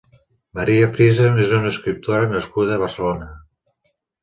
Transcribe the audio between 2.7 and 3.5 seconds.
a Barcelona.